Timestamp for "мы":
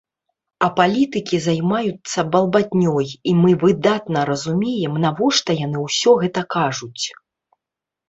3.43-3.51